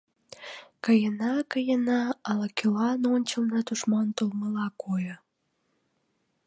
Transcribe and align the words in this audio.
Каена, 0.83 1.33
каена, 1.51 2.01
ала-кӧлан 2.29 3.01
ончылно 3.15 3.59
тушман 3.67 4.07
толмыла 4.17 4.67
койо... 4.83 5.15